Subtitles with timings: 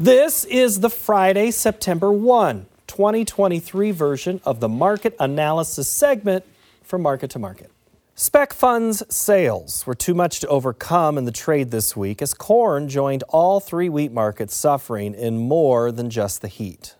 [0.00, 6.44] This is the Friday, September 1, 2023 version of the market analysis segment
[6.84, 7.72] from Market to Market.
[8.14, 12.88] Spec funds sales were too much to overcome in the trade this week as corn
[12.88, 16.94] joined all three wheat markets suffering in more than just the heat.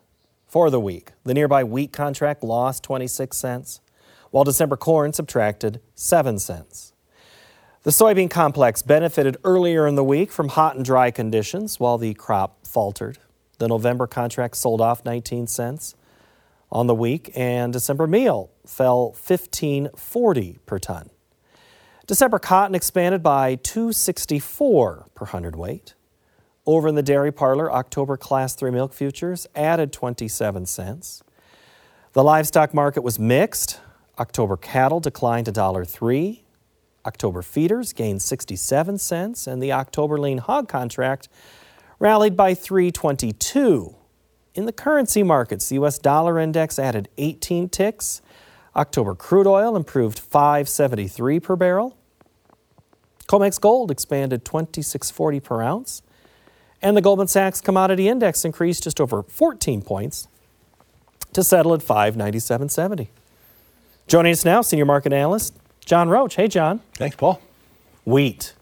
[0.49, 3.81] For the week, the nearby wheat contract lost 26 cents,
[4.33, 6.95] while December corn subtracted 7 cents.
[7.89, 12.13] The soybean complex benefited earlier in the week from hot and dry conditions while the
[12.13, 13.17] crop faltered.
[13.57, 15.95] The November contract sold off 19 cents
[16.71, 21.09] on the week and December meal fell 15.40 per ton.
[22.07, 25.95] December cotton expanded by 264 per hundredweight.
[26.67, 31.23] Over in the dairy parlor, October class 3 milk futures added 27 cents.
[32.13, 33.81] The livestock market was mixed.
[34.19, 36.41] October cattle declined to $1.03.
[37.07, 41.29] October feeders gained 67 cents, and the October lean hog contract
[41.99, 43.95] rallied by 322.
[44.55, 48.21] In the currency markets, the US dollar index added 18 ticks.
[48.75, 51.97] October crude oil improved 573 per barrel.
[53.29, 56.03] COMEX gold expanded 2640 per ounce.
[56.81, 60.29] And the Goldman Sachs commodity index increased just over 14 points
[61.33, 63.09] to settle at 597.70.
[64.07, 65.55] Joining us now, senior market analyst
[65.89, 66.35] John Roach.
[66.35, 66.81] Hey, John.
[66.97, 67.41] Thanks, Paul.
[68.05, 68.53] Wheat,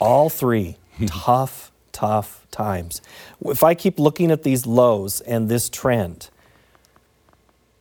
[0.00, 3.00] all three, tough, tough times.
[3.40, 6.28] If I keep looking at these lows and this trend,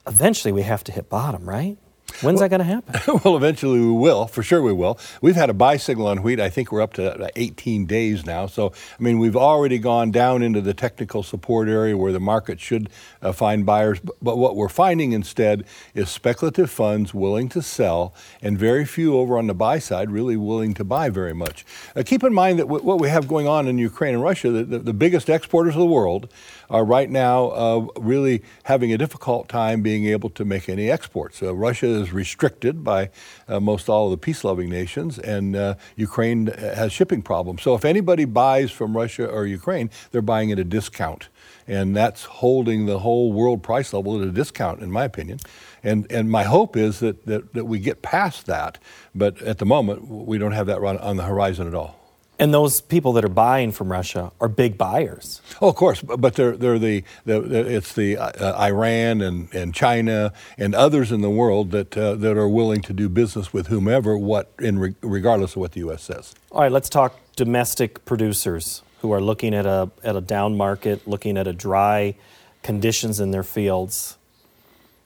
[0.05, 1.79] eventually we have to hit bottom, right?
[2.21, 3.19] When's well, that going to happen?
[3.23, 4.27] well, eventually we will.
[4.27, 4.97] For sure we will.
[5.21, 6.39] We've had a buy signal on wheat.
[6.39, 8.47] I think we're up to 18 days now.
[8.47, 12.59] So, I mean, we've already gone down into the technical support area where the market
[12.59, 12.89] should
[13.21, 13.99] uh, find buyers.
[13.99, 19.17] But, but what we're finding instead is speculative funds willing to sell and very few
[19.17, 21.65] over on the buy side really willing to buy very much.
[21.95, 24.51] Uh, keep in mind that w- what we have going on in Ukraine and Russia,
[24.51, 26.29] the, the, the biggest exporters of the world,
[26.69, 31.41] are right now uh, really having a difficult time being able to make any exports.
[31.41, 33.09] Uh, Russia is restricted by
[33.47, 37.61] uh, most all of the peace loving nations, and uh, Ukraine has shipping problems.
[37.61, 41.29] So if anybody buys from Russia or Ukraine, they're buying at a discount.
[41.67, 45.39] And that's holding the whole world price level at a discount, in my opinion.
[45.83, 48.77] And, and my hope is that, that, that we get past that.
[49.15, 52.04] But at the moment, we don't have that on the horizon at all.
[52.37, 55.41] And those people that are buying from Russia are big buyers.
[55.61, 59.73] Oh, of course, but they're they're the, the, the it's the uh, Iran and, and
[59.73, 63.67] China and others in the world that uh, that are willing to do business with
[63.67, 66.03] whomever, what in re- regardless of what the U.S.
[66.03, 66.35] says.
[66.51, 71.07] All right, let's talk domestic producers who are looking at a at a down market,
[71.07, 72.15] looking at a dry
[72.63, 74.17] conditions in their fields.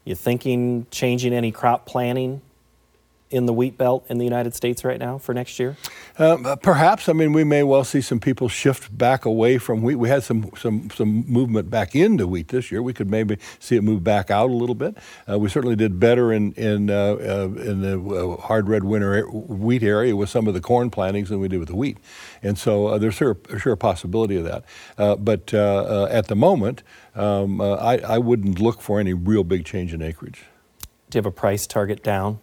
[0.04, 2.42] You thinking changing any crop planning
[3.32, 5.78] in the wheat belt in the United States right now for next year?
[6.18, 7.08] Um, uh, perhaps.
[7.08, 9.96] I mean, we may well see some people shift back away from wheat.
[9.96, 12.82] We had some some some movement back into wheat this year.
[12.82, 14.98] We could maybe see it move back out a little bit.
[15.30, 19.28] Uh, we certainly did better in in uh, uh in the uh, hard red winter
[19.30, 21.98] wheat area with some of the corn plantings than we did with the wheat,
[22.42, 24.64] and so uh, there's sure sure a possibility of that.
[25.24, 26.84] but at the moment,
[27.16, 30.46] um, I, I wouldn't look for any real big change in acreage.
[31.10, 32.40] Do you have a price target down?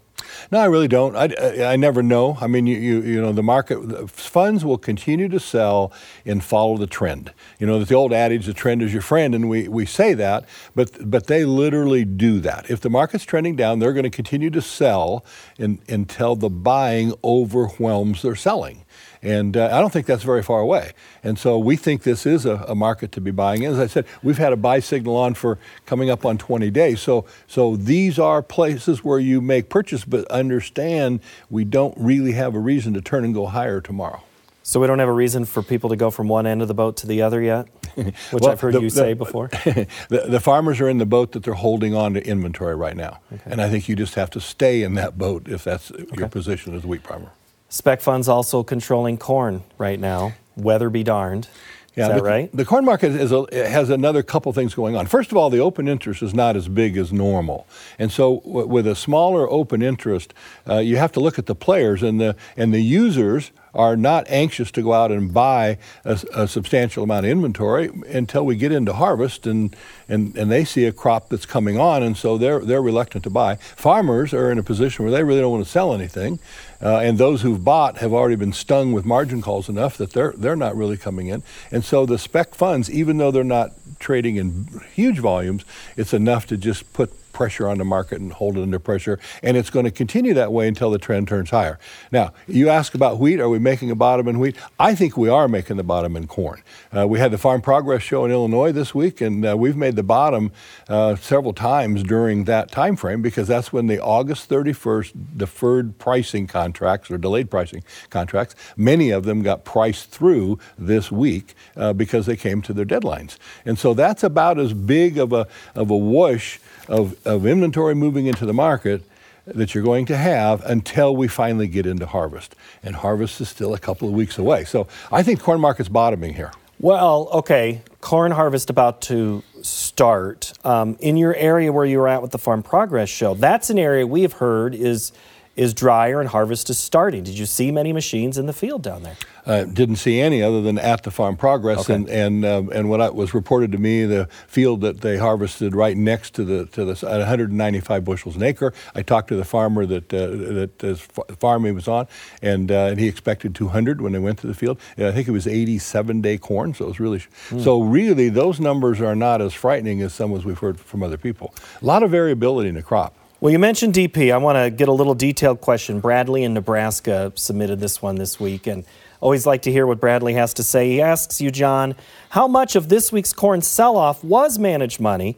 [0.50, 1.16] No, I really don't.
[1.16, 2.38] I, uh, I never know.
[2.40, 5.92] I mean, you, you, you know, the market the funds will continue to sell
[6.24, 7.32] and follow the trend.
[7.58, 10.44] You know, the old adage, the trend is your friend, and we, we say that,
[10.74, 12.70] but but they literally do that.
[12.70, 15.24] If the market's trending down, they're going to continue to sell
[15.58, 18.84] in, until the buying overwhelms their selling.
[19.22, 20.92] And uh, I don't think that's very far away.
[21.22, 23.72] And so we think this is a, a, market to be buying in.
[23.72, 27.00] As I said, we've had a buy signal on for coming up on 20 days.
[27.00, 31.20] So, so these are places where you make purchase, but understand
[31.50, 34.22] we don't really have a reason to turn and go higher tomorrow.
[34.66, 36.74] So we don't have a reason for people to go from one end of the
[36.74, 39.46] boat to the other yet, which well, I've heard the, you the, say before.
[40.08, 43.20] the, the, farmers are in the boat that they're holding on to inventory right now,
[43.32, 43.42] okay.
[43.46, 46.04] and I think you just have to stay in that boat if that's okay.
[46.16, 47.30] your position as a wheat farmer.
[47.68, 50.34] Spec funds also controlling corn right now.
[50.56, 51.48] Weather be darned.
[51.96, 52.50] Yeah, Is that the, right?
[52.52, 55.06] The corn market a, has another couple things going on.
[55.06, 57.66] First of all, the open interest is not as big as normal,
[57.98, 60.34] and so w- with a smaller open interest,
[60.68, 64.26] uh, you have to look at the players and the and the users are not
[64.28, 68.72] anxious to go out and buy a, a, substantial amount of inventory until we get
[68.72, 69.76] into harvest and,
[70.08, 73.30] and, and they see a crop that's coming on, and so they're, they're reluctant to
[73.30, 73.56] buy.
[73.56, 76.38] Farmers are in a position where they really don't want to sell anything,
[76.82, 80.32] uh, and those who've bought have already been stung with margin calls enough that they're,
[80.36, 81.42] they're not really coming in.
[81.70, 85.64] And so the spec funds, even though they're not trading in huge volumes,
[85.96, 89.20] it's enough to just put pressure on the market and hold it under pressure.
[89.42, 91.78] And it's going to continue that way until the trend turns higher.
[92.10, 93.40] Now, you ask about wheat.
[93.40, 94.56] Are we making a bottom in wheat?
[94.80, 96.62] I think we are making the bottom in corn.
[96.96, 99.96] Uh, we had the Farm Progress Show in Illinois this week, and uh, we've made
[99.96, 100.50] the bottom
[100.88, 106.46] uh, several times during that time frame because that's when the August 31st deferred pricing
[106.46, 112.24] contracts or delayed pricing contracts, many of them got priced through this week uh, because
[112.24, 113.36] they came to their deadlines.
[113.66, 118.26] And so that's about as big of a, of a whoosh of, of inventory moving
[118.26, 119.02] into the market
[119.46, 122.56] that you're going to have until we finally get into harvest.
[122.82, 124.64] And harvest is still a couple of weeks away.
[124.64, 126.52] So I think corn market's bottoming here.
[126.78, 130.52] Well, okay, corn harvest about to start.
[130.64, 133.78] Um, in your area where you were at with the Farm Progress Show, that's an
[133.78, 135.12] area we have heard is
[135.56, 137.24] is drier and harvest is starting.
[137.24, 139.16] Did you see many machines in the field down there?
[139.46, 141.94] Uh, didn't see any other than at the farm progress, Okay.
[141.94, 145.72] and and um, and what I, was reported to me, the field that they harvested
[145.74, 148.74] right next to the to the at 195 bushels an acre.
[148.96, 151.00] I talked to the farmer that uh, that his
[151.38, 152.08] farm he was on,
[152.42, 154.80] and uh, and he expected 200 when they went to the field.
[154.96, 157.22] And I think it was 87 day corn, so it was really
[157.60, 161.16] so really those numbers are not as frightening as some as we've heard from other
[161.18, 161.54] people.
[161.80, 163.14] A lot of variability in the crop.
[163.46, 164.34] Well, you mentioned DP.
[164.34, 166.00] I want to get a little detailed question.
[166.00, 168.84] Bradley in Nebraska submitted this one this week, and
[169.20, 170.90] always like to hear what Bradley has to say.
[170.90, 171.94] He asks you, John,
[172.30, 175.36] how much of this week's corn sell off was managed money,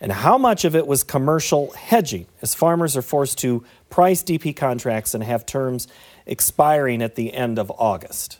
[0.00, 4.56] and how much of it was commercial hedging, as farmers are forced to price DP
[4.56, 5.88] contracts and have terms
[6.24, 8.38] expiring at the end of August?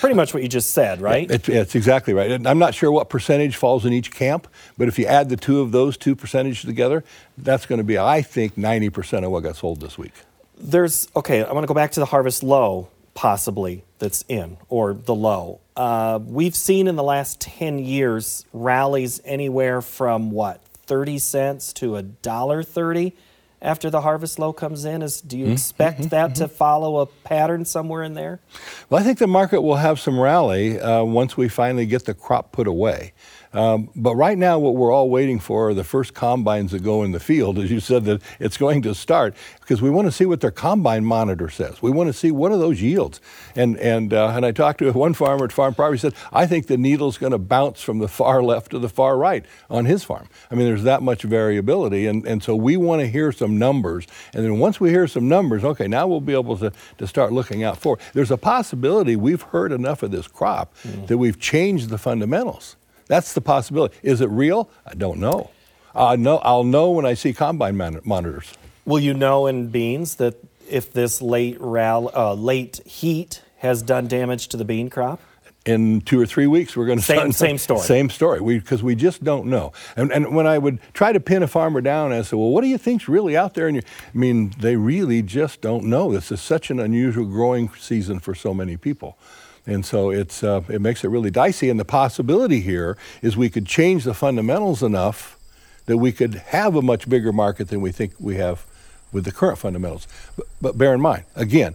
[0.00, 1.30] Pretty much what you just said, right?
[1.30, 2.30] It's, it's exactly right.
[2.30, 4.46] And I'm not sure what percentage falls in each camp,
[4.76, 7.02] but if you add the two of those two percentages together,
[7.36, 10.12] that's going to be, I think, 90% of what got sold this week.
[10.60, 14.92] there's okay i want to go back to the harvest low possibly that's in or
[14.92, 21.18] the low uh, we've seen in the last 10 years rallies anywhere from what 30
[21.18, 23.12] cents to a dollar 30
[23.60, 27.64] after the harvest low comes in is do you expect that to follow a pattern
[27.64, 28.40] somewhere in there
[28.88, 32.14] Well, I think the market will have some rally uh, once we finally get the
[32.14, 33.12] crop put away.
[33.52, 37.02] Um, but right now, what we're all waiting for are the first combines that go
[37.02, 37.58] in the field.
[37.58, 40.50] As you said, that it's going to start because we want to see what their
[40.50, 41.80] combine monitor says.
[41.80, 43.20] We want to see what are those yields.
[43.56, 46.02] And and uh, and I talked to one farmer at Farm Progress.
[46.02, 49.16] Said, I think the needle's going to bounce from the far left to the far
[49.16, 50.28] right on his farm.
[50.50, 54.06] I mean, there's that much variability, and and so we want to hear some numbers.
[54.34, 57.32] And then once we hear some numbers, okay, now we'll be able to to start
[57.32, 57.98] looking out for.
[58.12, 60.74] There's a possibility we've heard enough of this crop
[61.06, 62.76] that we've changed the fundamentals.
[63.06, 63.96] That's the possibility.
[64.02, 64.68] Is it real?
[64.84, 65.50] I don't know.
[65.94, 68.52] I know I'll know when I see combine mon- monitors.
[68.84, 70.34] will you know in beans that
[70.68, 75.20] if this late ral- uh, late heat has done damage to the bean crop
[75.66, 77.80] in two or three weeks we're going to Same- start same story.
[77.80, 78.40] same story.
[78.40, 79.72] Because we, just don't know.
[79.96, 82.62] And, and when i would try to pin a farmer down and say well what
[82.62, 83.82] do you think's really out there and you,
[84.14, 86.12] i mean they really just don't know.
[86.12, 89.18] This is such an unusual growing season for so many people.
[89.66, 91.68] And so it's, uh, it makes it really dicey.
[91.68, 95.38] And the possibility here is we could change the fundamentals enough
[95.84, 98.64] that we could have a much bigger market than we think we have
[99.12, 100.08] with the current fundamentals.
[100.36, 101.74] But, but bear in mind again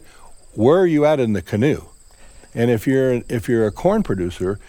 [0.55, 1.83] where are you at in the canoe
[2.55, 4.59] and if you're if you're a corn producer,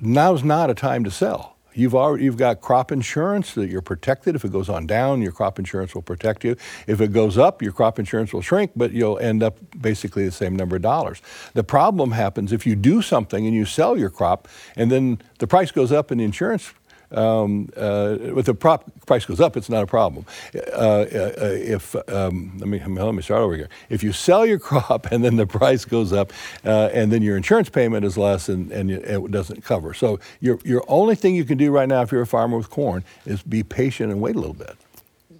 [0.00, 1.56] now's not a time to sell.
[1.72, 4.34] You've already you've got crop insurance that you're protected.
[4.34, 6.56] If it goes on down, your crop insurance will protect you.
[6.86, 10.32] If it goes up, your crop insurance will shrink, but you'll end up basically the
[10.32, 11.22] same number of dollars.
[11.54, 15.46] The problem happens if you do something and you sell your crop, and then the
[15.46, 16.72] price goes up and the insurance
[17.12, 20.24] um, uh, if the prop price goes up, it's not a problem.
[20.54, 23.68] Uh, uh, if um, let me let me start over here.
[23.88, 26.32] If you sell your crop and then the price goes up,
[26.64, 29.94] uh, and then your insurance payment is less and, and it doesn't cover.
[29.94, 32.70] So your your only thing you can do right now if you're a farmer with
[32.70, 34.76] corn is be patient and wait a little bit.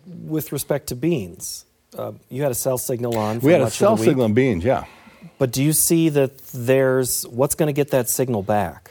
[0.06, 1.64] with respect to beans
[1.96, 4.64] uh, you had a sell signal on for We had a sell signal on beans,
[4.64, 4.84] yeah.
[5.38, 8.90] But do you see that there's what's going to get that signal back?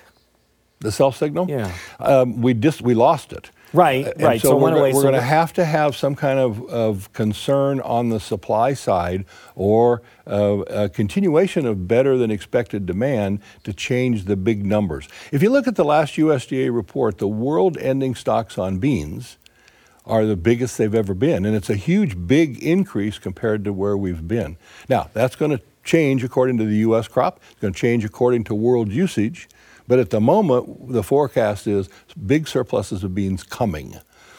[0.81, 1.49] The self signal?
[1.49, 1.71] Yeah.
[1.99, 3.51] Um, we just we lost it.
[3.71, 4.41] Right, Uh, right.
[4.41, 6.39] So, So we're, went go- away, we're so going to have to have some kind
[6.39, 12.87] of, of concern on the supply side or uh, a continuation of better than expected
[12.87, 15.07] demand to change the big numbers.
[15.31, 19.37] If you look at the last USDA report, the world ending stocks on beans
[20.03, 21.45] are the biggest they've ever been.
[21.45, 24.57] And it's a huge, big increase compared to where we've been.
[24.87, 27.07] Now, that's going to change according to the U.S.
[27.07, 29.47] crop, it's going to change according to world usage.
[29.89, 31.89] But at the moment, the forecast is
[32.27, 33.95] big surpluses of beans coming.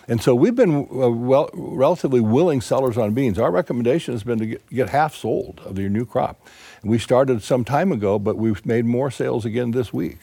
[0.06, 3.36] And so we've been uh, well, relatively willing sellers on beans.
[3.36, 6.40] Our recommendation has been to get, get half sold of your new crop.
[6.82, 10.18] And we started some time ago, but we've made more sales again this week.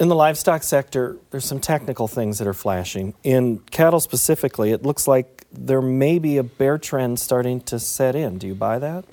[0.00, 3.14] In the livestock sector, there's some technical things that are flashing.
[3.22, 8.16] In cattle specifically, it looks like there may be a bear trend starting to set
[8.16, 8.38] in.
[8.38, 9.04] Do you buy that?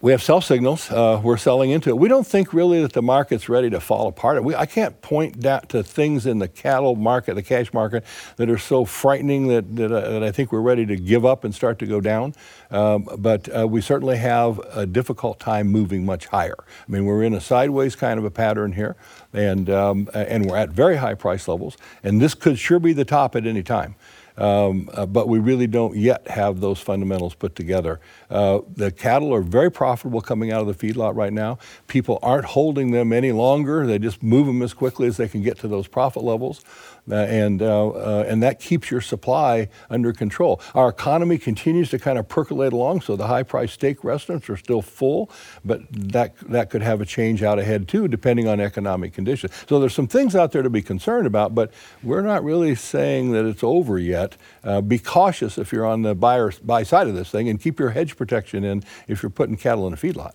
[0.00, 0.90] We have sell signals.
[0.90, 1.98] Uh, we're selling into it.
[1.98, 4.42] We don't think really that the market's ready to fall apart.
[4.42, 8.04] We, I can't point that to things in the cattle market, the cash market,
[8.36, 11.44] that are so frightening that, that, uh, that I think we're ready to give up
[11.44, 12.34] and start to go down.
[12.70, 16.56] Um, but uh, we certainly have a difficult time moving much higher.
[16.58, 18.96] I mean, we're in a sideways kind of a pattern here,
[19.32, 23.04] and, um, and we're at very high price levels, and this could sure be the
[23.04, 23.96] top at any time.
[24.36, 28.00] Um, uh, but we really don't yet have those fundamentals put together.
[28.28, 31.58] Uh, the cattle are very profitable coming out of the feedlot right now.
[31.86, 33.86] People aren't holding them any longer.
[33.86, 36.62] They just move them as quickly as they can get to those profit levels.
[37.10, 40.58] Uh, and, uh, uh, and that keeps your supply under control.
[40.74, 44.56] Our economy continues to kind of percolate along, so the high priced steak restaurants are
[44.56, 45.30] still full,
[45.66, 49.52] but that, that could have a change out ahead too, depending on economic conditions.
[49.68, 51.72] So there's some things out there to be concerned about, but
[52.02, 54.23] we're not really saying that it's over yet.
[54.62, 57.78] Uh, be cautious if you're on the buyer, buy side of this thing and keep
[57.78, 60.32] your hedge protection in if you're putting cattle in a feedlot.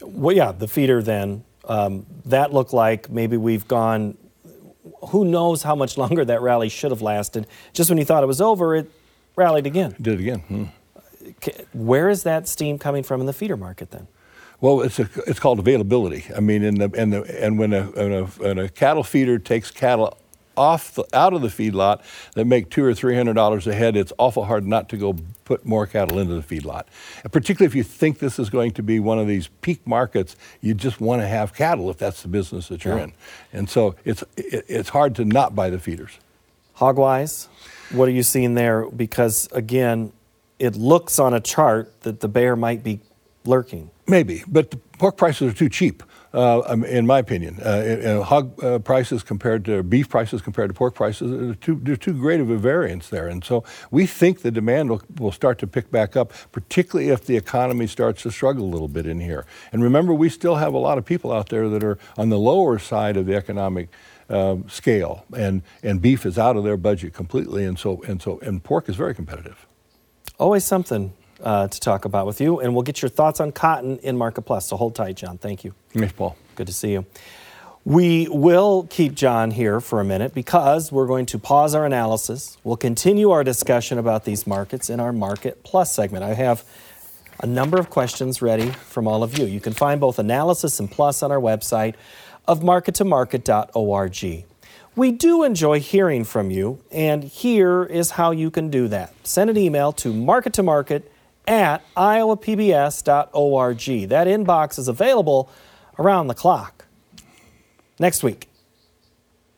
[0.00, 4.16] Well, yeah, the feeder then, um, that looked like maybe we've gone
[5.08, 7.46] who knows how much longer that rally should have lasted.
[7.72, 8.90] Just when you thought it was over, it
[9.36, 9.94] rallied again.
[10.00, 10.40] Did it again.
[10.40, 10.64] Hmm.
[11.72, 14.08] Where is that steam coming from in the feeder market then?
[14.60, 16.26] Well, it's a, it's called availability.
[16.36, 19.38] I mean, in the, in the, and when a, when a, when a cattle feeder
[19.38, 20.18] takes cattle
[20.60, 22.02] off the, out of the feedlot
[22.34, 25.16] that make two or three hundred dollars a head, it's awful hard not to go
[25.46, 26.84] put more cattle into the feedlot.
[27.22, 30.36] And particularly if you think this is going to be one of these peak markets,
[30.60, 33.04] you just want to have cattle if that's the business that you're yeah.
[33.04, 33.12] in.
[33.54, 36.18] And so it's it, it's hard to not buy the feeders.
[36.76, 37.48] Hogwise,
[37.90, 38.84] what are you seeing there?
[38.90, 40.12] Because again,
[40.58, 43.00] it looks on a chart that the bear might be
[43.46, 43.90] lurking.
[44.06, 47.60] Maybe, but the pork prices are too cheap uh, um, in my opinion.
[47.60, 52.12] Uh, hog uh, prices compared to beef prices compared to pork prices, there's too, too
[52.12, 53.26] great of a variance there.
[53.26, 57.24] And so we think the demand will, will start to pick back up, particularly if
[57.24, 59.46] the economy starts to struggle a little bit in here.
[59.72, 62.38] And remember, we still have a lot of people out there that are on the
[62.38, 63.88] lower side of the economic
[64.28, 68.38] um, scale, and, and beef is out of their budget completely, and so, and so
[68.40, 69.66] and pork is very competitive.
[70.38, 73.98] Always something uh, to talk about with you, and we'll get your thoughts on cotton
[73.98, 74.66] in Market Plus.
[74.68, 75.38] So hold tight, John.
[75.38, 75.74] Thank you.
[75.90, 76.36] Thanks, Paul.
[76.54, 77.06] Good to see you.
[77.84, 82.58] We will keep John here for a minute because we're going to pause our analysis.
[82.62, 86.22] We'll continue our discussion about these markets in our Market Plus segment.
[86.22, 86.62] I have
[87.42, 89.46] a number of questions ready from all of you.
[89.46, 91.94] You can find both analysis and plus on our website
[92.46, 94.44] of markettomarket.org.
[94.96, 99.14] We do enjoy hearing from you, and here is how you can do that.
[99.26, 101.04] Send an email to markettomarket
[101.50, 104.08] at iowapbs.org.
[104.08, 105.50] That inbox is available
[105.98, 106.86] around the clock.
[107.98, 108.48] Next week,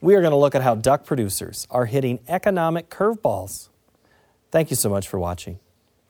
[0.01, 3.69] we are going to look at how duck producers are hitting economic curveballs.
[4.51, 5.61] Thank you so much for watching.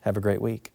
[0.01, 0.72] Have a great week.